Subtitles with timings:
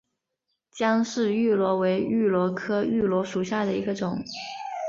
[0.71, 4.19] 姜氏芋螺为芋螺科芋螺属下的一个种。